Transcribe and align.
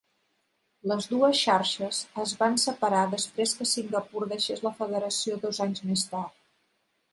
Les 0.91 1.07
dues 1.11 1.41
xarxes 1.47 1.99
es 2.23 2.33
van 2.39 2.57
separar 2.63 3.03
després 3.13 3.55
que 3.61 3.69
Singapur 3.75 4.25
deixés 4.33 4.67
la 4.69 4.75
federació 4.83 5.41
dos 5.47 5.63
anys 5.69 5.87
més 5.93 6.11
tard. 6.17 6.37